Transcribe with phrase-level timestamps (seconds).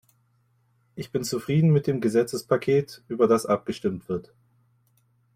[0.95, 4.33] Ich bin zufrieden mit dem Gesetzespaket, über das abgestimmt wird.